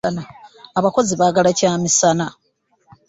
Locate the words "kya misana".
1.59-2.25